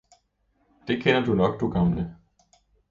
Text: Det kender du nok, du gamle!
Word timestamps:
Det 0.87 1.03
kender 1.03 1.21
du 1.25 1.33
nok, 1.35 1.59
du 1.59 1.69
gamle! 1.69 2.15